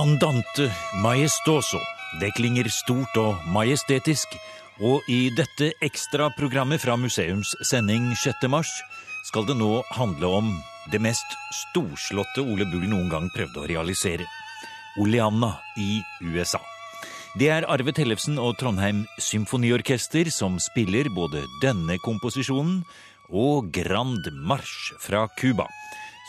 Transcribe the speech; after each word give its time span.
Andante 0.00 0.72
majestoso. 1.02 1.76
Det 2.20 2.30
klinger 2.32 2.68
stort 2.72 3.16
og 3.20 3.42
majestetisk. 3.52 4.32
Og 4.80 5.04
i 5.12 5.28
dette 5.36 5.74
ekstraprogrammet 5.84 6.80
fra 6.80 6.94
museums 6.96 7.50
sending 7.68 8.06
6. 8.16 8.46
mars 8.48 8.70
skal 9.28 9.44
det 9.44 9.58
nå 9.60 9.82
handle 9.92 10.30
om 10.38 10.48
det 10.88 11.02
mest 11.04 11.36
storslåtte 11.58 12.40
Ole 12.40 12.64
Bull 12.70 12.88
noen 12.88 13.10
gang 13.12 13.28
prøvde 13.34 13.60
å 13.60 13.68
realisere. 13.68 14.24
Oleanna 14.96 15.52
i 15.76 16.00
USA. 16.24 16.62
Det 17.36 17.52
er 17.52 17.68
Arve 17.68 17.92
Tellefsen 17.92 18.40
og 18.40 18.56
Trondheim 18.62 19.04
Symfoniorkester 19.20 20.32
som 20.32 20.56
spiller 20.64 21.12
både 21.12 21.44
denne 21.60 22.00
komposisjonen 22.00 22.80
og 23.28 23.68
Grand 23.76 24.32
March 24.32 24.94
fra 25.04 25.26
Cuba, 25.36 25.68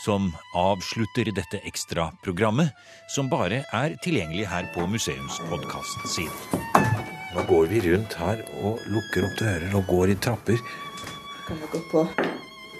som 0.02 0.32
avslutter 0.58 1.30
dette 1.34 1.60
ekstraprogrammet, 1.68 2.74
som 3.14 3.30
bare 3.30 3.62
er 3.70 3.96
tilgjengelig 4.04 4.48
her 4.50 4.68
på 4.74 4.86
museumspodkast-siden. 4.90 6.68
Nå 7.32 7.46
går 7.48 7.70
vi 7.70 7.80
rundt 7.86 8.18
her 8.20 8.42
og 8.60 8.82
lukker 8.92 9.28
opp 9.28 9.38
dører 9.40 9.78
og 9.78 9.88
går 9.88 10.12
i 10.12 10.20
trapper. 10.20 10.62
Kan 11.46 11.62
vi 11.62 11.70
gå 11.72 11.80
på, 11.92 12.06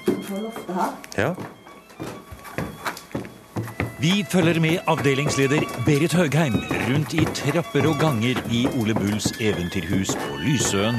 på 0.06 0.44
loftet 0.44 0.76
her? 0.76 0.96
Ja. 1.16 1.34
Vi 4.02 4.24
følger 4.26 4.58
med 4.58 4.80
avdelingsleder 4.90 5.62
Berit 5.86 6.14
Høgheim 6.18 6.56
rundt 6.88 7.12
i 7.14 7.22
trapper 7.38 7.84
og 7.86 8.00
ganger 8.00 8.40
i 8.50 8.64
Ole 8.80 8.96
Bulls 8.98 9.28
eventyrhus 9.38 10.10
på 10.18 10.38
Lysøen, 10.42 10.98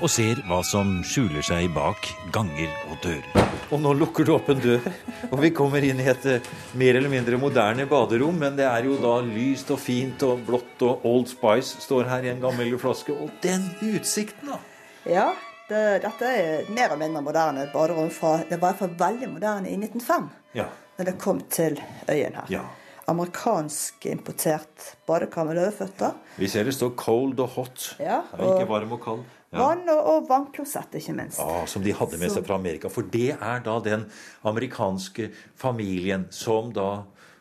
og 0.00 0.10
ser 0.10 0.40
hva 0.48 0.58
som 0.66 0.96
skjuler 1.06 1.46
seg 1.46 1.68
bak 1.76 2.08
ganger 2.34 2.72
og 2.88 2.96
dører. 3.04 3.46
Og 3.70 3.78
nå 3.84 3.92
lukker 4.00 4.26
du 4.26 4.32
opp 4.34 4.50
en 4.50 4.64
dør, 4.64 4.82
og 5.28 5.38
vi 5.44 5.52
kommer 5.54 5.86
inn 5.86 6.02
i 6.02 6.08
et 6.10 6.26
eh, 6.26 6.50
mer 6.74 6.98
eller 6.98 7.12
mindre 7.12 7.38
moderne 7.38 7.86
baderom. 7.86 8.42
Men 8.42 8.58
det 8.58 8.66
er 8.66 8.90
jo 8.90 8.98
da 8.98 9.20
lyst 9.22 9.70
og 9.70 9.78
fint 9.78 10.26
og 10.26 10.42
blått, 10.50 10.74
og 10.82 11.06
Old 11.06 11.30
Spice 11.30 11.78
står 11.86 12.10
her 12.10 12.26
i 12.26 12.34
en 12.34 12.42
gammel 12.42 12.74
flaske. 12.82 13.14
Og 13.14 13.30
den 13.46 13.70
utsikten, 13.92 14.50
da! 14.50 14.58
Ja, 15.06 15.30
det, 15.70 15.86
dette 16.02 16.34
er 16.34 16.70
mer 16.74 16.96
og 16.96 16.98
mindre 16.98 17.22
moderne 17.30 17.70
baderom. 17.70 18.10
Fra, 18.10 18.40
det 18.42 18.58
var 18.58 18.74
i 18.74 18.80
hvert 18.80 18.82
fall 18.82 18.96
veldig 19.06 19.34
moderne 19.38 19.70
i 19.70 19.78
1905, 19.78 20.32
Ja. 20.58 20.66
Da 21.00 21.08
det 21.08 21.16
kom 21.20 21.40
til 21.48 21.80
øyen 22.10 22.36
her. 22.36 22.46
Ja. 22.52 22.62
Amerikansk 23.10 24.06
importert 24.06 24.92
badekar 25.08 25.48
med 25.48 25.56
løveføtter. 25.58 26.16
Vi 26.38 26.48
ser 26.48 26.68
det 26.68 26.76
står 26.76 26.92
cold 27.00 27.40
og 27.42 27.54
hot. 27.56 27.86
Ja, 27.98 28.20
er 28.36 28.50
ikke 28.52 28.68
varm 28.70 28.92
og 28.94 29.00
kald. 29.02 29.22
Ja. 29.50 29.64
Vann 29.64 29.88
og, 29.90 30.00
og 30.12 30.28
vannklosett, 30.28 30.92
ikke 31.00 31.16
minst. 31.16 31.40
Ja, 31.42 31.64
Som 31.66 31.82
de 31.82 31.94
hadde 31.96 32.20
med 32.20 32.30
seg 32.30 32.44
fra 32.46 32.54
Amerika. 32.60 32.90
For 32.92 33.02
det 33.02 33.32
er 33.34 33.64
da 33.64 33.78
den 33.82 34.04
amerikanske 34.46 35.30
familien 35.58 36.28
som 36.30 36.70
da 36.76 36.90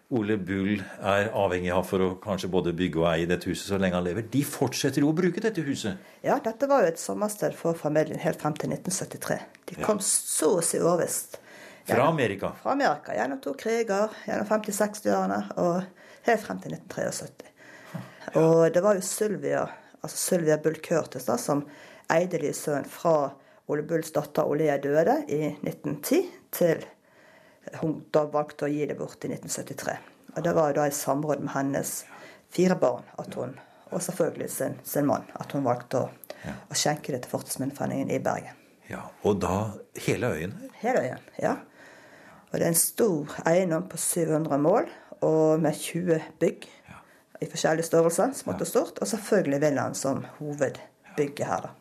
Ole 0.10 0.40
Bull 0.42 0.80
er 1.06 1.28
avhengig 1.38 1.70
av 1.70 1.84
for 1.86 2.02
å 2.02 2.08
kanskje 2.24 2.50
både 2.50 2.74
bygge 2.74 3.04
og 3.04 3.12
eie 3.12 3.28
dette 3.30 3.52
huset 3.52 3.68
så 3.70 3.78
lenge 3.78 4.00
han 4.00 4.08
lever. 4.08 4.26
De 4.34 4.42
fortsetter 4.42 5.06
jo 5.06 5.12
å 5.12 5.18
bruke 5.20 5.44
dette 5.44 5.62
huset. 5.68 6.02
Ja, 6.26 6.40
dette 6.42 6.66
var 6.72 6.82
jo 6.82 6.96
et 6.96 7.04
sommersted 7.04 7.54
for 7.60 7.78
familien 7.78 8.18
helt 8.24 8.42
frem 8.42 8.58
til 8.58 8.74
1973. 8.74 9.38
De 9.70 9.78
kom 9.86 10.02
så 10.02 10.56
å 10.58 10.66
si 10.66 10.82
overvist. 10.82 11.38
Fra 11.96 12.08
Amerika. 12.08 12.52
Fra 12.62 12.72
Amerika. 12.72 13.16
Gjennom 13.16 13.42
to 13.44 13.54
kriger, 13.60 14.14
gjennom 14.28 14.48
50-60-årene 14.50 15.40
og 15.58 15.82
helt 16.28 16.44
frem 16.44 16.62
til 16.64 16.76
1973. 16.78 17.50
Og 18.40 18.74
det 18.74 18.82
var 18.86 18.98
jo 18.98 19.06
Sylvia, 19.06 19.64
altså 20.02 20.18
Sylvia 20.18 20.58
Bull 20.62 20.78
Curtis 20.86 21.26
da, 21.26 21.38
som 21.42 21.64
eide 22.14 22.42
Lysøen 22.42 22.86
fra 22.86 23.32
Ole 23.70 23.84
Bulls 23.84 24.12
datter 24.14 24.50
Olea 24.50 24.78
døde 24.82 25.24
i 25.28 25.44
1910 25.52 26.24
til 26.52 26.86
hun 27.82 28.00
da 28.14 28.24
valgte 28.34 28.66
å 28.66 28.72
gi 28.72 28.86
det 28.90 28.98
bort 28.98 29.26
i 29.26 29.30
1973. 29.34 29.98
Og 30.36 30.46
det 30.46 30.54
var 30.58 30.72
jo 30.72 30.78
da 30.80 30.88
i 30.90 30.96
samråd 30.96 31.44
med 31.46 31.54
hennes 31.54 31.92
fire 32.54 32.78
barn 32.82 33.06
at 33.22 33.36
hun, 33.38 33.54
og 33.90 34.02
selvfølgelig 34.02 34.50
sin, 34.54 34.80
sin 34.86 35.06
mann, 35.10 35.28
at 35.38 35.54
hun 35.54 35.66
valgte 35.66 36.02
å, 36.02 36.10
å 36.50 36.78
skjenke 36.78 37.14
det 37.14 37.24
til 37.26 37.34
Fortidsminneforeningen 37.36 38.10
i 38.14 38.22
Bergen. 38.26 38.58
Ja, 38.90 39.04
Og 39.22 39.38
da 39.42 39.70
hele 40.02 40.32
øyen. 40.34 40.56
Hele 40.82 41.04
øyen, 41.06 41.26
ja. 41.38 41.58
Og 42.50 42.58
det 42.58 42.66
er 42.66 42.74
en 42.74 42.80
stor 42.82 43.36
eiendom 43.50 43.86
på 43.92 43.98
700 44.02 44.62
mål, 44.62 44.90
og 45.26 45.62
med 45.62 45.76
20 45.78 46.22
bygg 46.42 46.70
i 47.40 47.48
forskjellige 47.48 47.88
størrelser. 47.88 48.34
smått 48.36 48.64
og 48.64 48.68
stort. 48.68 49.02
Og 49.02 49.08
selvfølgelig 49.08 49.62
villaen 49.62 49.96
som 49.96 50.26
hovedbygget 50.40 51.46
her, 51.48 51.68
da. 51.68 51.76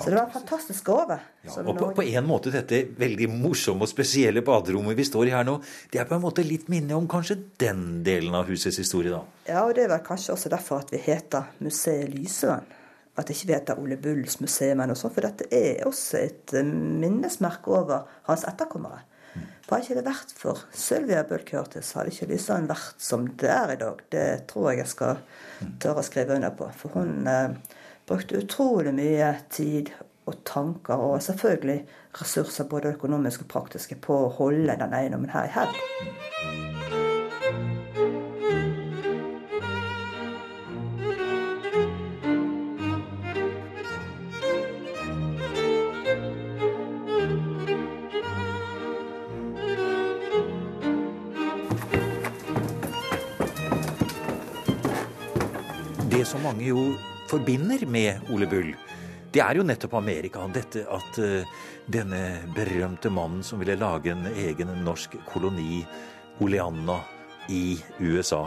Så 0.00 0.10
det 0.10 0.16
var 0.16 0.24
en 0.24 0.32
fantastisk 0.32 0.84
gave. 0.84 1.18
Ja, 1.44 1.52
og 1.62 1.76
på, 1.78 1.88
på 1.94 2.02
en 2.02 2.26
måte 2.26 2.50
dette 2.50 2.80
veldig 2.98 3.28
morsomme 3.30 3.86
og 3.86 3.90
spesielle 3.90 4.42
baderommet 4.42 4.96
vi 4.98 5.06
står 5.06 5.30
i 5.30 5.34
her 5.36 5.46
nå, 5.46 5.60
det 5.92 6.00
er 6.02 6.08
på 6.08 6.16
en 6.16 6.24
måte 6.24 6.42
litt 6.42 6.66
minne 6.72 6.96
om 6.98 7.06
kanskje 7.10 7.36
den 7.62 8.02
delen 8.06 8.34
av 8.34 8.50
husets 8.50 8.80
historie, 8.82 9.14
da. 9.14 9.22
Ja, 9.46 9.62
og 9.62 9.76
det 9.78 9.84
er 9.84 9.92
vel 9.94 10.02
kanskje 10.02 10.34
også 10.34 10.50
derfor 10.50 10.82
at 10.82 10.90
vi 10.90 10.98
heter 11.04 11.46
Museet 11.62 12.10
Lysøen. 12.10 12.66
At 13.14 13.30
ikke 13.30 13.46
vi 13.46 13.54
heter 13.54 13.78
Ole 13.78 13.94
Bulls 14.02 14.40
museum 14.42 14.80
eller 14.80 14.96
noe 14.96 14.98
sånt, 14.98 15.14
for 15.14 15.22
dette 15.22 15.46
er 15.54 15.86
også 15.86 16.18
et 16.24 16.56
minnesmerke 16.66 17.70
over 17.70 18.08
hans 18.26 18.42
etterkommere. 18.50 19.04
For 19.64 19.78
hadde 19.78 19.86
ikke 19.86 19.96
det 19.96 20.08
vært 20.10 20.32
for 20.36 20.64
Sylvia 20.76 21.22
Bull 21.24 21.44
Curtis, 21.48 21.94
hadde 21.96 22.12
ikke 22.12 22.28
Lysøen 22.34 22.68
vært 22.68 23.00
som 23.00 23.24
det 23.40 23.48
er 23.48 23.72
i 23.72 23.78
dag. 23.80 24.02
Det 24.12 24.26
tror 24.50 24.70
jeg 24.70 24.82
jeg 24.82 24.90
skal 24.92 25.22
tørre 25.80 26.02
å 26.02 26.04
skrive 26.04 26.36
under 26.36 26.52
på. 26.58 26.68
For 26.76 26.98
hun 26.98 27.30
eh, 27.30 27.56
brukte 28.04 28.42
utrolig 28.42 28.92
mye 28.92 29.32
tid 29.48 29.94
og 30.28 30.36
tanker, 30.44 31.00
og 31.00 31.24
selvfølgelig 31.24 31.80
ressurser, 32.20 32.68
både 32.68 32.92
økonomiske 32.92 33.48
og 33.48 33.52
praktiske, 33.56 33.96
på 34.04 34.20
å 34.26 34.32
holde 34.36 34.76
den 34.84 34.96
eiendommen 35.00 35.32
her 35.32 35.48
i 35.48 35.56
hevd. 35.56 36.73
Det 56.24 56.30
som 56.30 56.40
mange 56.40 56.64
jo 56.64 56.94
forbinder 57.28 57.82
med 57.84 58.30
Ole 58.32 58.46
Bull, 58.48 58.70
det 59.28 59.42
er 59.44 59.58
jo 59.58 59.64
nettopp 59.68 59.98
Amerika. 59.98 60.46
Dette 60.48 60.86
at 60.88 61.18
eh, 61.20 61.50
denne 61.84 62.20
berømte 62.56 63.10
mannen 63.12 63.42
som 63.44 63.60
ville 63.60 63.74
lage 63.76 64.14
en 64.14 64.30
egen 64.32 64.72
norsk 64.86 65.18
koloni, 65.28 65.82
Oleanna, 66.40 66.96
i 67.52 67.76
USA. 68.00 68.46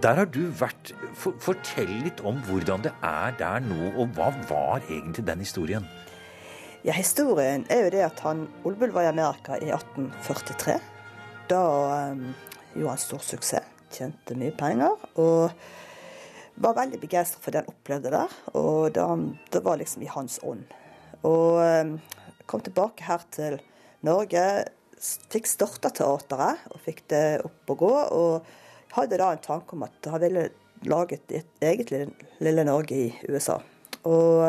Der 0.00 0.22
har 0.22 0.32
du 0.32 0.46
vært. 0.48 0.94
For, 1.12 1.36
fortell 1.44 1.92
litt 2.06 2.24
om 2.24 2.40
hvordan 2.48 2.88
det 2.88 2.94
er 3.04 3.36
der 3.36 3.60
nå, 3.68 3.92
og 3.92 4.16
hva 4.16 4.32
var 4.48 4.88
egentlig 4.88 5.28
den 5.28 5.44
historien? 5.44 5.84
Ja, 6.88 6.96
Historien 6.96 7.68
er 7.68 7.84
jo 7.84 7.94
det 7.98 8.04
at 8.08 8.24
han, 8.24 8.46
Ole 8.64 8.80
Bull 8.80 8.96
var 8.96 9.04
i 9.04 9.12
Amerika 9.12 9.60
i 9.60 9.68
1843. 9.76 10.80
Da 11.52 11.64
um, 12.16 12.30
gjorde 12.72 12.96
han 12.96 13.06
stor 13.08 13.30
suksess, 13.34 13.72
tjente 13.92 14.40
mye 14.40 14.56
penger. 14.56 15.10
Og 15.20 15.52
var 16.54 16.76
veldig 16.78 17.00
begeistra 17.02 17.42
for 17.42 17.54
det 17.54 17.62
han 17.62 17.72
opplevde 17.72 18.12
der. 18.14 18.38
Og 18.58 18.94
det, 18.94 19.04
det 19.54 19.62
var 19.64 19.80
liksom 19.80 20.04
i 20.04 20.10
hans 20.12 20.38
ånd. 20.46 20.64
Og 21.24 21.60
um, 21.60 21.96
kom 22.50 22.62
tilbake 22.64 23.06
her 23.06 23.24
til 23.34 23.58
Norge. 24.06 24.44
Fikk 25.32 25.48
starta 25.50 25.90
teateret 25.92 26.64
og 26.72 26.82
fikk 26.84 27.04
det 27.12 27.24
opp 27.44 27.74
å 27.74 27.78
gå. 27.80 27.92
Og 28.18 28.94
hadde 28.94 29.20
da 29.20 29.32
en 29.34 29.44
tanke 29.44 29.76
om 29.76 29.86
at 29.86 30.10
han 30.10 30.22
ville 30.22 30.48
lage 30.84 31.18
et 31.18 31.64
eget 31.64 31.90
lille, 31.92 32.10
lille 32.44 32.66
Norge 32.68 32.98
i 33.06 33.30
USA. 33.32 33.58
Og 34.04 34.42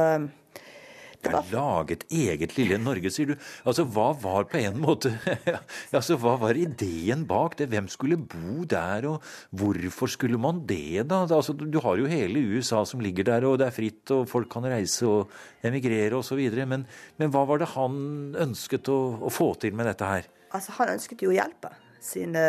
Det 1.26 1.40
er 1.40 1.52
laget 1.56 2.06
eget 2.14 2.54
lille 2.58 2.78
Norge, 2.82 3.10
sier 3.14 3.32
du. 3.32 3.36
Altså, 3.66 3.86
Hva 3.90 4.08
var 4.22 4.46
på 4.52 4.60
en 4.62 4.78
måte 4.84 5.12
altså, 5.96 6.18
Hva 6.22 6.36
var 6.42 6.58
ideen 6.60 7.26
bak 7.30 7.58
det? 7.60 7.70
Hvem 7.74 7.88
skulle 7.92 8.18
bo 8.18 8.64
der, 8.70 9.08
og 9.10 9.26
hvorfor 9.56 10.12
skulle 10.12 10.38
man 10.42 10.64
det, 10.70 11.08
da? 11.10 11.24
Altså, 11.26 11.54
Du 11.58 11.80
har 11.84 11.98
jo 12.02 12.06
hele 12.12 12.44
USA 12.56 12.84
som 12.86 13.02
ligger 13.04 13.28
der, 13.32 13.46
og 13.50 13.58
det 13.62 13.68
er 13.70 13.76
fritt, 13.76 14.12
og 14.16 14.28
folk 14.30 14.50
kan 14.54 14.68
reise 14.70 15.06
og 15.10 15.32
emigrere 15.66 16.20
osv. 16.20 16.42
Men, 16.66 16.86
men 17.18 17.32
hva 17.34 17.46
var 17.50 17.62
det 17.64 17.72
han 17.74 17.98
ønsket 18.46 18.90
å, 18.94 19.00
å 19.26 19.32
få 19.34 19.54
til 19.62 19.74
med 19.76 19.90
dette 19.92 20.06
her? 20.06 20.30
Altså, 20.56 20.72
han 20.78 20.94
ønsket 20.96 21.24
jo 21.26 21.34
å 21.34 21.36
hjelpe 21.36 21.74
sine 22.06 22.44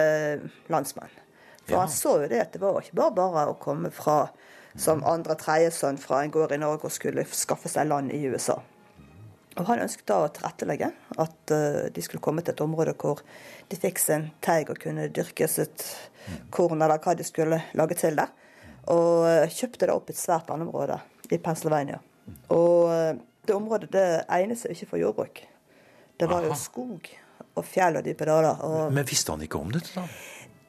landsmenn. 0.73 1.15
For 1.67 1.75
Ja. 1.75 1.81
han 1.83 1.91
så 1.91 2.13
jo 2.23 2.29
det 2.31 2.39
at 2.45 2.53
det 2.55 2.61
var 2.63 2.77
ikke 2.79 2.95
bare 2.95 3.15
bare 3.17 3.47
å 3.51 3.57
komme 3.59 3.91
fra 3.91 4.29
som 4.81 5.05
andre 5.09 5.37
tredjesønn 5.41 5.99
fra 6.01 6.23
en 6.23 6.33
gård 6.33 6.55
i 6.55 6.61
Norge 6.61 6.89
og 6.89 6.95
skulle 6.95 7.25
skaffe 7.33 7.71
seg 7.73 7.89
land 7.89 8.13
i 8.15 8.23
USA. 8.29 8.59
Og 9.57 9.65
han 9.71 9.81
ønsket 9.81 10.09
da 10.11 10.19
å 10.21 10.33
tilrettelegge 10.33 10.91
at 11.23 11.53
eh, 11.55 11.87
de 11.93 12.05
skulle 12.05 12.25
komme 12.25 12.45
til 12.45 12.53
et 12.53 12.65
område 12.65 12.93
hvor 13.01 13.23
de 13.71 13.79
fikk 13.81 14.01
sin 14.03 14.29
teig 14.45 14.69
og 14.73 14.81
kunne 14.83 15.09
dyrke 15.09 15.49
sitt 15.49 15.87
korn 16.53 16.83
eller 16.83 17.01
hva 17.01 17.15
de 17.17 17.25
skulle 17.25 17.63
lage 17.79 17.97
til 17.97 18.19
der. 18.21 18.33
Og 18.93 19.25
eh, 19.31 19.49
kjøpte 19.49 19.89
da 19.89 19.97
opp 19.97 20.13
et 20.13 20.21
svært 20.21 20.53
landområde 20.53 21.01
i 21.33 21.41
Pennsylvania. 21.41 22.03
Og 22.53 22.93
eh, 22.93 23.15
det 23.49 23.57
området 23.57 23.93
det 23.95 24.07
egnet 24.29 24.61
seg 24.61 24.77
ikke 24.77 24.91
for 24.93 25.01
jordbruk. 25.01 25.43
Det 26.17 26.29
var 26.29 26.45
jo 26.45 26.57
skog 26.57 27.09
og 27.57 27.65
fjell 27.65 27.97
og 27.97 28.05
dype 28.05 28.29
daler. 28.29 28.61
Og 28.67 28.93
Men 28.93 29.09
visste 29.09 29.33
han 29.33 29.45
ikke 29.45 29.61
om 29.61 29.73
dette, 29.73 29.97
da? 29.97 30.05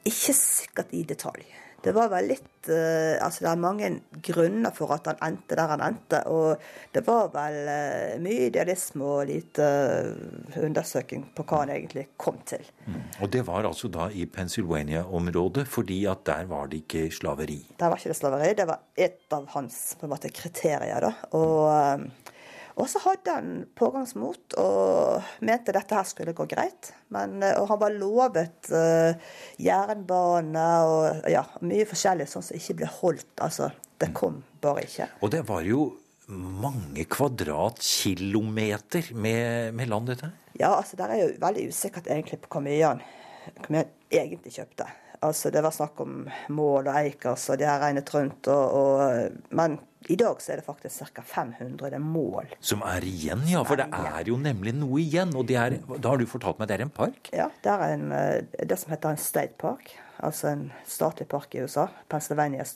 ikke 0.08 0.34
sikkert 0.36 0.92
i 0.96 1.02
detalj. 1.04 1.44
Det 1.82 1.92
var 1.94 2.10
vel 2.10 2.32
litt 2.32 2.70
uh, 2.70 3.16
Altså, 3.22 3.44
det 3.44 3.50
er 3.50 3.60
mange 3.62 3.90
grunner 4.24 4.74
for 4.74 4.92
at 4.96 5.06
han 5.10 5.20
endte 5.28 5.56
der 5.58 5.72
han 5.72 5.84
endte. 5.84 6.22
Og 6.30 6.58
det 6.94 7.04
var 7.06 7.30
vel 7.34 7.58
uh, 7.70 8.16
mye 8.24 8.48
idealisme 8.48 9.06
og 9.06 9.28
lite 9.30 9.68
uh, 9.68 10.58
undersøking 10.58 11.28
på 11.36 11.46
hva 11.46 11.62
han 11.64 11.74
egentlig 11.76 12.08
kom 12.20 12.40
til. 12.48 12.64
Mm. 12.86 13.02
Og 13.22 13.32
det 13.34 13.44
var 13.46 13.68
altså 13.68 13.90
da 13.92 14.08
i 14.10 14.26
Pennsylvania-området, 14.26 15.68
fordi 15.70 16.02
at 16.10 16.24
der 16.28 16.50
var 16.50 16.70
det 16.72 16.82
ikke 16.84 17.08
slaveri? 17.14 17.60
Der 17.78 17.92
var 17.92 18.00
ikke 18.00 18.14
det 18.14 18.20
slaveri. 18.20 18.54
Det 18.58 18.68
var 18.68 18.82
et 18.98 19.38
av 19.38 19.46
hans 19.54 19.78
måte, 20.02 20.32
kriterier, 20.34 21.04
da. 21.04 21.14
Og 21.38 22.34
og 22.78 22.86
så 22.86 23.00
hadde 23.02 23.32
han 23.34 23.48
pågangsmot 23.78 24.54
og 24.62 25.22
mente 25.46 25.74
dette 25.74 25.96
her 25.98 26.06
skulle 26.06 26.34
gå 26.36 26.46
greit. 26.50 26.92
Men, 27.14 27.42
eh, 27.42 27.56
og 27.58 27.66
han 27.72 27.80
var 27.80 27.96
lovet 27.98 28.70
uh, 28.70 29.12
jernbane 29.58 30.66
og 30.86 31.26
ja, 31.32 31.42
mye 31.66 31.86
forskjellig 31.90 32.28
sånn 32.30 32.46
som 32.46 32.58
ikke 32.58 32.78
ble 32.82 32.88
holdt. 33.00 33.34
Altså, 33.42 33.70
det 33.98 34.12
kom 34.14 34.44
bare 34.62 34.82
ikke. 34.86 35.06
Og 35.26 35.28
det 35.34 35.42
var 35.48 35.62
jo 35.66 35.80
mange 36.28 37.04
kvadratkilometer 37.10 39.04
med, 39.16 39.74
med 39.74 39.88
land, 39.90 40.06
dette? 40.12 40.30
Ja, 40.60 40.76
altså 40.76 40.96
det 40.98 41.04
er 41.08 41.18
jo 41.22 41.28
veldig 41.40 41.68
usikkert 41.72 42.06
egentlig 42.06 42.38
på 42.44 42.48
hvor 42.52 42.62
mye 42.62 42.84
han 42.84 43.00
egentlig 44.12 44.52
kjøpte. 44.54 44.86
Altså 45.24 45.50
Det 45.50 45.62
var 45.64 45.74
snakk 45.74 46.00
om 46.04 46.28
mål 46.54 46.86
og 46.86 46.96
Eikers, 47.00 47.48
og 47.50 47.58
de 47.58 47.66
har 47.66 47.80
regnet 47.82 48.14
rundt. 48.14 48.46
Og, 48.52 48.64
og, 48.78 49.30
men 49.50 49.78
i 50.06 50.16
dag 50.16 50.42
så 50.42 50.52
er 50.52 50.60
det 50.60 50.66
faktisk 50.66 51.10
ca. 51.14 51.22
500 51.26 51.98
mål. 51.98 52.52
Som 52.60 52.84
er 52.86 53.04
igjen, 53.06 53.42
ja. 53.50 53.64
For 53.66 53.80
det 53.80 53.88
er 53.90 54.28
jo 54.30 54.38
nemlig 54.40 54.76
noe 54.78 55.00
igjen. 55.02 55.34
Og 55.36 55.50
er, 55.50 55.80
da 55.98 56.12
har 56.12 56.20
du 56.20 56.28
fortalt 56.30 56.60
meg 56.60 56.70
det 56.70 56.78
er 56.78 56.84
en 56.86 56.94
park? 56.94 57.32
Ja, 57.34 57.48
det 57.64 57.72
er 57.72 57.96
en, 57.96 58.12
eh, 58.14 58.62
det 58.62 58.78
som 58.78 58.94
heter 58.94 59.16
en 59.16 59.20
state 59.20 59.58
park. 59.58 59.90
Altså 60.24 60.52
en 60.52 60.68
statlig 60.86 61.28
park 61.30 61.54
i 61.54 61.64
USA. 61.66 61.88
Pennsylvania 62.10 62.66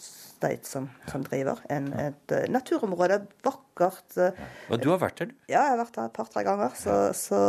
State 0.00 0.64
som, 0.64 0.88
som 1.10 1.24
driver. 1.24 1.60
En, 1.68 1.92
et 2.00 2.32
uh, 2.32 2.46
naturområde. 2.48 3.20
Vakkert. 3.44 4.16
Ja. 4.16 4.32
og 4.72 4.80
du 4.80 4.88
har 4.88 5.00
vært 5.02 5.20
der, 5.20 5.28
du? 5.28 5.38
Ja, 5.52 5.66
jeg 5.68 5.74
har 5.74 5.82
vært 5.82 5.98
der 5.98 6.08
et 6.08 6.16
par-tre 6.16 6.44
ganger. 6.48 6.76
Så, 6.80 6.96
så, 7.16 7.40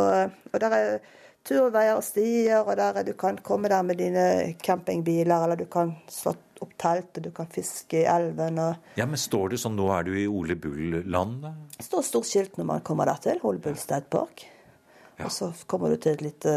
og 0.52 0.60
der 0.64 0.76
er 0.76 0.98
turveier 1.48 1.98
og 1.98 2.06
stier, 2.06 2.62
og 2.62 2.78
der 2.78 3.04
du 3.08 3.14
kan 3.18 3.40
komme 3.44 3.70
der 3.72 3.84
med 3.84 3.98
dine 4.02 4.26
campingbiler, 4.62 5.44
eller 5.44 5.60
du 5.60 5.66
kan 5.72 5.96
slå 6.10 6.36
opp 6.62 6.74
telt, 6.78 7.18
og 7.18 7.26
du 7.26 7.32
kan 7.34 7.50
fiske 7.50 8.04
i 8.04 8.08
elven. 8.10 8.60
Og... 8.62 8.92
Ja, 9.00 9.08
Men 9.10 9.18
står 9.18 9.54
det 9.54 9.62
sånn 9.64 9.78
nå 9.78 9.88
er 9.96 10.06
du 10.06 10.14
i 10.14 10.28
Ole 10.30 10.56
Bull-land? 10.56 11.48
Det 11.78 11.88
står 11.88 12.06
stort 12.06 12.30
skilt 12.30 12.60
når 12.62 12.70
man 12.76 12.84
kommer 12.86 13.10
der 13.10 13.22
til. 13.24 13.42
Ole 13.42 13.62
Bull 13.64 13.80
State 13.82 14.12
Park. 14.14 14.46
Ja. 15.18 15.26
Og 15.26 15.34
så 15.34 15.52
kommer 15.70 15.90
du 15.90 15.98
til 16.02 16.18
et 16.18 16.26
lite 16.26 16.54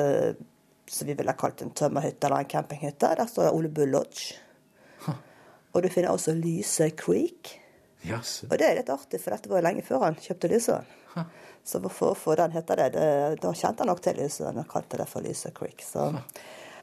som 0.91 1.09
vi 1.09 1.17
ville 1.17 1.33
kalt 1.41 1.63
en 1.65 1.73
tømmerhytte 1.73 2.29
eller 2.29 2.45
en 2.45 2.51
campinghytte. 2.51 3.15
Der 3.17 3.29
står 3.29 3.49
det 3.49 3.53
Ole 3.57 3.71
Bull 3.73 3.95
Lodge. 3.95 4.37
Huh. 5.07 5.17
Og 5.73 5.83
du 5.83 5.89
finner 5.89 6.13
også 6.13 6.37
Lyse 6.37 6.91
Creek. 6.97 7.55
Yes. 8.05 8.43
Og 8.49 8.59
det 8.61 8.69
er 8.69 8.79
litt 8.81 8.93
artig, 8.93 9.21
for 9.23 9.35
dette 9.35 9.51
var 9.51 9.65
lenge 9.65 9.85
før 9.87 10.05
han 10.09 10.19
kjøpte 10.21 10.51
Lysøen. 10.53 10.91
Huh. 11.15 11.25
Så 11.65 11.81
hvorfor 11.81 12.37
den 12.37 12.53
heter 12.53 12.77
det, 12.83 12.91
det, 12.99 13.07
da 13.41 13.55
kjente 13.57 13.85
han 13.85 13.89
nok 13.89 14.03
til 14.05 14.19
Lysøen 14.21 14.61
og 14.61 14.69
kalte 14.69 15.01
det 15.01 15.09
for 15.09 15.25
Lyse 15.25 15.53
Creek. 15.57 15.81
Så. 15.85 16.11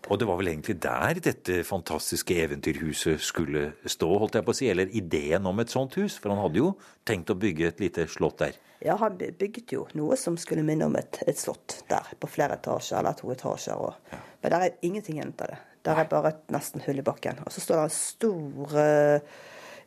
Og 0.09 0.17
det 0.17 0.25
var 0.25 0.39
vel 0.39 0.49
egentlig 0.49 0.79
der 0.81 1.19
dette 1.21 1.59
fantastiske 1.67 2.33
eventyrhuset 2.41 3.21
skulle 3.21 3.67
stå, 3.85 4.09
holdt 4.23 4.39
jeg 4.39 4.47
på 4.47 4.55
å 4.55 4.57
si, 4.57 4.69
eller 4.71 4.89
ideen 4.97 5.45
om 5.45 5.61
et 5.61 5.73
sånt 5.73 5.97
hus? 6.01 6.17
For 6.17 6.33
han 6.33 6.41
hadde 6.41 6.61
jo 6.63 6.71
tenkt 7.07 7.29
å 7.29 7.37
bygge 7.37 7.69
et 7.69 7.83
lite 7.83 8.07
slott 8.09 8.41
der. 8.41 8.57
Ja, 8.81 8.95
han 8.97 9.19
bygget 9.19 9.75
jo 9.75 9.85
noe 9.93 10.17
som 10.17 10.39
skulle 10.41 10.65
minne 10.65 10.87
om 10.89 10.97
et, 10.97 11.21
et 11.29 11.37
slott 11.37 11.83
der, 11.91 12.09
på 12.17 12.29
flere 12.31 12.57
etasjer, 12.57 12.97
eller 13.03 13.17
to 13.19 13.29
etasjer. 13.29 13.77
Og, 13.77 14.09
ja. 14.09 14.21
Men 14.41 14.55
der 14.55 14.65
er 14.65 14.79
ingenting 14.81 15.19
igjen 15.19 15.35
av 15.37 15.53
det. 15.53 15.61
Der 15.85 16.01
er 16.01 16.09
bare 16.09 16.33
et 16.33 16.53
nesten 16.53 16.81
hull 16.85 17.01
i 17.01 17.05
bakken. 17.05 17.43
Og 17.45 17.53
så 17.53 17.61
står 17.61 17.77
det 17.77 17.85
en 17.85 17.93
stor, 17.93 18.75
eh, 18.81 19.37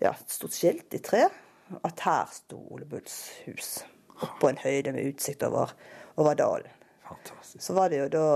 ja, 0.02 0.14
stort 0.26 0.56
skilt 0.56 0.94
i 0.94 1.02
tre 1.04 1.26
at 1.84 2.00
her 2.04 2.30
sto 2.32 2.58
Ole 2.74 2.86
Bulls 2.88 3.16
hus 3.46 3.76
på 4.40 4.50
en 4.50 4.60
høyde 4.62 4.92
med 4.94 5.14
utsikt 5.14 5.42
over, 5.46 5.72
over 6.16 6.36
dalen. 6.38 6.70
Fantastisk. 7.04 7.60
Så 7.64 7.74
var 7.76 7.90
det 7.92 8.00
jo 8.00 8.08
da 8.12 8.26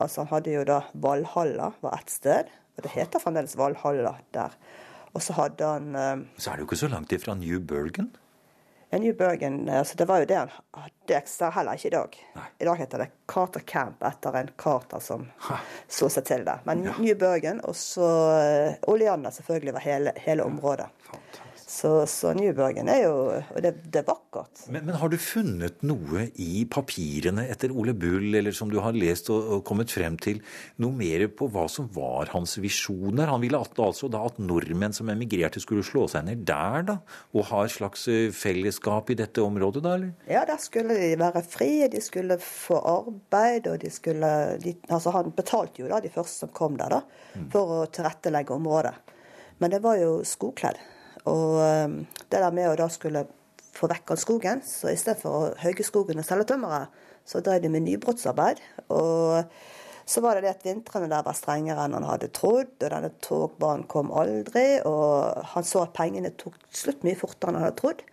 Altså, 0.00 0.22
han 0.22 0.30
hadde 0.30 0.52
jo 0.54 0.64
da 0.64 0.80
Valhalla 0.94 1.72
var 1.82 1.98
ett 1.98 2.12
sted, 2.12 2.52
og 2.76 2.84
det 2.84 2.92
heter 2.94 3.20
fremdeles 3.22 3.56
Valhalla 3.58 4.16
der. 4.34 4.54
Og 5.16 5.22
så 5.24 5.36
hadde 5.36 5.64
han 5.64 5.96
eh, 5.96 6.24
Så 6.38 6.50
er 6.50 6.56
det 6.56 6.64
jo 6.64 6.68
ikke 6.68 6.84
så 6.84 6.92
langt 6.92 7.12
ifra 7.12 7.34
New 7.34 7.60
Bergen? 7.60 8.12
Ja, 8.90 8.98
New 8.98 9.16
Bergen, 9.16 9.68
altså 9.68 9.96
det 9.96 10.04
var 10.04 10.22
jo 10.22 10.28
det 10.30 10.36
han 10.38 10.52
hadde 10.76 11.16
ekstra 11.18 11.48
heller 11.56 11.74
ikke 11.78 11.88
i 11.88 11.94
dag. 11.96 12.18
Nei. 12.36 12.44
I 12.58 12.68
dag 12.68 12.76
heter 12.78 13.02
det 13.02 13.08
Carter 13.32 13.64
Camp 13.66 14.04
etter 14.06 14.38
en 14.38 14.52
Carter 14.62 15.02
som 15.02 15.26
så 15.88 16.10
seg 16.12 16.28
til 16.28 16.46
det. 16.46 16.60
Men 16.68 16.84
ja. 16.86 16.94
New 17.02 17.18
Bergen, 17.18 17.60
og 17.66 17.74
så 17.76 18.06
uh, 18.06 18.90
Oleanna 18.92 19.34
selvfølgelig 19.34 19.74
var 19.74 19.86
hele, 19.88 20.14
hele 20.22 20.46
området. 20.46 20.86
Fantastisk. 21.10 21.45
Så, 21.66 21.90
så 22.06 22.30
er 22.30 23.00
jo 23.02 23.10
Og 23.26 23.56
det, 23.58 23.72
det 23.90 23.98
er 23.98 24.06
vakkert. 24.06 24.60
Men, 24.70 24.84
men, 24.86 24.94
har 25.00 25.10
du 25.10 25.16
funnet 25.18 25.82
noe 25.82 26.28
i 26.38 26.62
papirene 26.70 27.42
etter 27.50 27.74
Ole 27.74 27.90
Bull, 27.90 28.28
eller 28.38 28.54
som 28.54 28.70
du 28.70 28.78
har 28.84 28.94
lest 28.94 29.32
og, 29.34 29.42
og 29.56 29.64
kommet 29.66 29.90
frem 29.90 30.14
til, 30.22 30.38
noe 30.78 30.94
mer 30.94 31.26
på 31.34 31.48
hva 31.50 31.66
som 31.72 31.88
var 31.96 32.30
hans 32.36 32.54
visjoner? 32.62 33.26
Han 33.32 33.42
ville 33.42 33.58
at, 33.58 33.74
altså 33.82 34.06
da 34.12 34.22
at 34.28 34.38
nordmenn 34.38 34.94
som 34.94 35.10
emigrerte, 35.10 35.58
skulle 35.62 35.82
slå 35.86 36.06
seg 36.12 36.28
ned 36.30 36.46
der, 36.46 36.86
da? 36.86 36.98
Og 37.34 37.48
ha 37.50 37.64
et 37.66 37.74
slags 37.74 38.06
eh, 38.14 38.30
fellesskap 38.30 39.10
i 39.10 39.18
dette 39.18 39.42
området, 39.42 39.82
da, 39.82 39.98
eller? 39.98 40.14
Ja, 40.30 40.46
der 40.46 40.62
skulle 40.62 40.94
de 41.02 41.12
være 41.18 41.42
frie, 41.42 41.90
de 41.90 42.02
skulle 42.04 42.38
få 42.42 42.78
arbeid, 42.94 43.66
og 43.72 43.82
de 43.82 43.90
skulle 43.90 44.34
de, 44.62 44.78
Altså, 44.86 45.10
han 45.18 45.34
betalte 45.34 45.82
jo 45.82 45.90
da 45.90 45.98
de 46.04 46.14
første 46.14 46.46
som 46.46 46.54
kom 46.54 46.78
der, 46.78 47.00
da, 47.00 47.32
mm. 47.34 47.50
for 47.50 47.80
å 47.80 47.86
tilrettelegge 47.90 48.54
området. 48.54 48.94
Men 49.58 49.72
det 49.72 49.82
var 49.82 49.98
jo 49.98 50.20
skogkledd. 50.22 50.78
Og 51.30 51.58
ehm, 51.62 51.98
det 52.30 52.40
der 52.42 52.54
med 52.54 52.70
å 52.70 52.76
da 52.78 52.88
skulle 52.92 53.26
få 53.76 53.88
vekk 53.92 54.14
all 54.14 54.20
skogen, 54.20 54.62
så 54.64 54.90
i 54.90 54.98
stedet 54.98 55.20
for 55.20 55.36
å 55.36 55.54
hogge 55.60 55.84
skogen 55.86 56.20
og 56.22 56.26
selge 56.26 56.48
tømmeret, 56.52 56.92
så 57.26 57.42
drev 57.44 57.64
de 57.64 57.70
med 57.72 57.84
nybrottsarbeid. 57.86 58.62
Og 58.94 59.42
så 60.06 60.22
var 60.22 60.38
det 60.38 60.46
det 60.46 60.52
at 60.54 60.66
vintrene 60.66 61.10
der 61.10 61.24
var 61.26 61.34
strengere 61.34 61.82
enn 61.82 61.96
han 61.98 62.06
hadde 62.06 62.30
trodd, 62.34 62.76
og 62.78 62.92
denne 62.92 63.10
togbanen 63.24 63.88
kom 63.90 64.12
aldri. 64.14 64.78
Og 64.86 65.42
han 65.54 65.66
så 65.66 65.82
at 65.82 65.96
pengene 65.96 66.30
tok 66.38 66.60
slutt 66.70 67.02
mye 67.06 67.18
fortere 67.18 67.50
enn 67.50 67.60
han 67.60 67.66
hadde 67.68 67.80
trodd. 67.82 68.06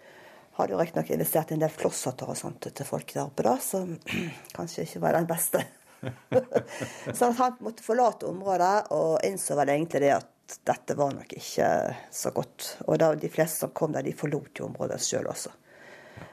Hadde 0.57 0.75
jo 0.75 0.81
riktignok 0.81 1.13
investert 1.13 1.53
i 1.53 1.55
en 1.55 1.63
del 1.63 1.73
flosshatter 1.73 2.29
og 2.29 2.37
sånt 2.37 2.65
til 2.65 2.89
folk 2.89 3.13
der 3.13 3.27
oppe, 3.27 3.45
da, 3.45 3.55
som 3.61 3.95
kanskje 4.57 4.87
ikke 4.87 5.05
var 5.05 5.19
den 5.19 5.29
beste. 5.29 5.63
så 7.17 7.29
han 7.37 7.61
måtte 7.63 7.85
forlate 7.85 8.27
området, 8.27 8.75
og 8.97 9.21
innså 9.29 9.57
vel 9.61 9.71
egentlig 9.77 10.03
det 10.03 10.15
at 10.17 10.32
dette 10.67 10.95
var 10.99 11.13
nok 11.15 11.33
ikke 11.37 11.69
så 12.13 12.31
godt. 12.35 12.67
Og 12.87 12.99
da, 13.01 13.13
de 13.19 13.31
fleste 13.31 13.63
som 13.63 13.73
kom 13.75 13.93
der, 13.95 14.05
de 14.05 14.15
forlot 14.17 14.59
jo 14.59 14.67
området 14.69 14.99
sjøl 15.03 15.29
også. 15.31 15.53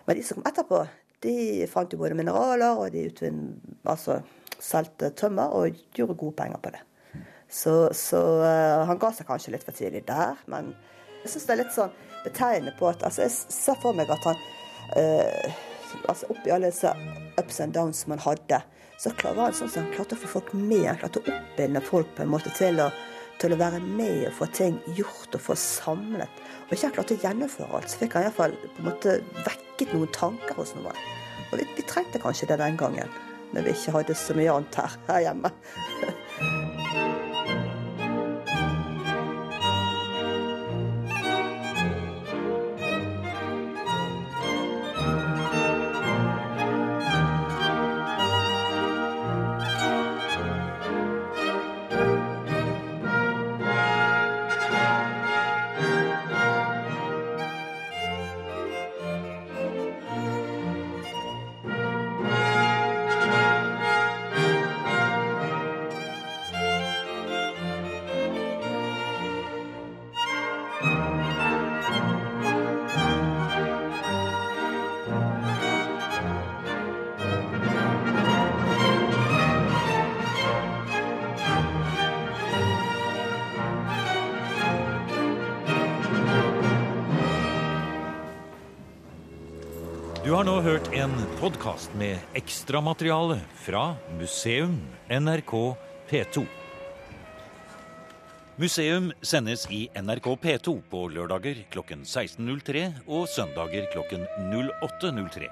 Men 0.07 0.19
de 0.19 0.25
som 0.27 0.41
kom 0.41 0.50
etterpå, 0.50 0.83
de 1.25 1.35
fant 1.71 1.93
jo 1.93 2.00
både 2.00 2.17
mineraler, 2.19 2.77
og 2.77 2.93
de 2.95 3.07
utvinn, 3.11 3.43
altså, 3.89 4.21
solgte 4.61 5.12
tømmer 5.17 5.53
og 5.57 5.77
gjorde 5.97 6.19
gode 6.21 6.37
penger 6.39 6.62
på 6.62 6.73
det. 6.75 6.85
Så, 7.50 7.75
så 7.97 8.21
uh, 8.45 8.87
han 8.87 9.00
ga 9.03 9.11
seg 9.15 9.27
kanskje 9.27 9.57
litt 9.57 9.67
for 9.67 9.75
tidlig 9.75 10.05
der, 10.09 10.39
men 10.50 10.71
jeg 11.25 11.33
syns 11.33 11.49
det 11.49 11.55
er 11.55 11.61
litt 11.65 11.75
sånn 11.75 11.97
betegnende 12.25 12.73
på 12.79 12.87
at 12.89 13.03
altså, 13.05 13.25
Jeg 13.27 13.33
ser 13.53 13.79
for 13.83 13.97
meg 13.97 14.12
at 14.12 14.29
han 14.29 14.39
uh, 14.95 15.65
altså 16.07 16.29
Oppi 16.31 16.53
alle 16.55 16.71
disse 16.71 16.93
ups 17.41 17.59
and 17.65 17.75
downs 17.75 18.05
som 18.05 18.15
han 18.15 18.23
hadde, 18.23 18.61
så 19.00 19.12
var 19.25 19.47
han 19.49 19.57
sånn 19.57 19.73
som 19.73 19.87
han 19.87 19.95
klarte 19.97 20.17
å 20.17 20.21
få 20.21 20.35
folk 20.37 20.53
med. 20.55 20.85
Han 20.87 21.00
klarte 21.00 21.23
å 21.23 21.33
oppbinde 21.33 21.83
folk 21.85 22.12
på 22.17 22.25
en 22.25 22.33
måte 22.33 22.53
til 22.55 22.79
å 22.85 22.91
til 23.40 23.54
å 23.54 23.59
være 23.61 23.80
med 23.82 24.26
og 24.28 24.37
få 24.37 24.49
ting 24.56 24.78
gjort 24.97 25.37
og 25.37 25.42
få 25.42 25.56
samlet. 25.59 26.42
Og 26.66 26.75
ikke 26.76 26.90
har 26.90 26.97
klart 26.99 27.14
å 27.14 27.18
gjennomføre 27.25 27.73
alt, 27.78 27.92
så 27.92 28.02
fikk 28.02 28.18
han 28.18 28.28
iallfall 28.28 28.56
på 28.61 28.82
en 28.82 28.88
måte 28.90 29.16
vekket 29.47 29.94
noen 29.97 30.12
tanker 30.16 30.59
hos 30.61 30.75
noen. 30.76 31.04
Og 31.50 31.59
vi, 31.59 31.66
vi 31.78 31.87
trengte 31.88 32.20
kanskje 32.23 32.50
det 32.50 32.61
den 32.61 32.78
gangen, 32.80 33.12
når 33.54 33.66
vi 33.66 33.75
ikke 33.75 33.97
hadde 33.97 34.18
så 34.18 34.37
mye 34.38 34.52
annet 34.54 34.78
her, 34.78 34.99
her 35.09 35.25
hjemme. 35.28 35.52
Du 90.21 90.35
har 90.35 90.45
nå 90.45 90.59
hørt 90.61 90.91
en 90.93 91.15
podkast 91.41 91.95
med 91.97 92.21
ekstramateriale 92.37 93.39
fra 93.65 93.95
Museum 94.19 94.75
NRK 95.09 95.55
P2. 96.11 96.43
Museum 98.61 99.07
sendes 99.25 99.65
i 99.73 99.87
NRK 99.97 100.29
P2 100.43 100.75
på 100.93 101.00
lørdager 101.15 101.62
klokken 101.73 102.05
16.03 102.05 102.85
og 103.09 103.31
søndager 103.33 103.89
klokken 103.95 104.29
08.03. 104.53 105.49